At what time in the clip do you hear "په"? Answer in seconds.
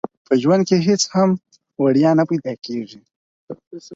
0.27-0.33